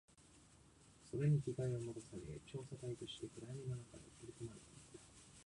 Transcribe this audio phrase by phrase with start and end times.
[1.11, 4.97] それに着替えを持たされ、調査隊として暗闇の中に送り込まれていった